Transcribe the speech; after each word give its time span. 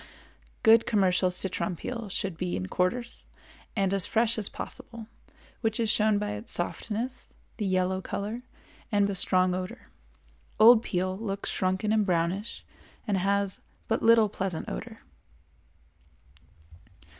Good 0.63 0.87
commercial 0.87 1.29
citron 1.29 1.75
peel 1.75 2.09
should 2.09 2.35
be 2.35 2.55
in 2.55 2.65
quarters 2.69 3.27
and 3.75 3.93
as 3.93 4.07
fresh 4.07 4.39
as 4.39 4.49
possible, 4.49 5.05
which 5.61 5.79
is 5.79 5.91
shown 5.91 6.17
by 6.17 6.31
its 6.31 6.51
softness, 6.51 7.29
the 7.57 7.67
yellow 7.67 8.01
color, 8.01 8.41
and 8.91 9.05
the 9.05 9.13
strong 9.13 9.53
odor. 9.53 9.89
Old 10.59 10.81
peel 10.81 11.15
looks 11.15 11.51
shrunken 11.51 11.93
and 11.93 12.03
brownish 12.03 12.65
and 13.07 13.19
has 13.19 13.61
but 13.87 14.01
little 14.01 14.27
pleasant 14.27 14.67
odor. 14.67 15.01